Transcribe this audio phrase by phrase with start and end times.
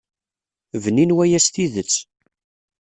[0.83, 1.93] Bnin waya s tidet.